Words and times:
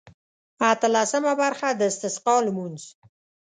اتلسمه 0.73 1.31
برخه 1.41 1.67
د 1.75 1.81
استسقا 1.91 2.35
لمونځ. 2.47 2.81